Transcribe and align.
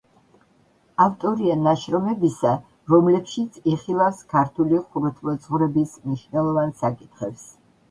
ავტორია 1.03 1.57
ნაშრომებისა, 1.65 2.53
რომლებშიც 2.95 3.61
იხილავს 3.75 4.25
ქართული 4.33 4.81
ხუროთმოძღვრების 4.89 5.97
მნიშვნელოვან 6.09 6.77
საკითხებს. 6.85 7.49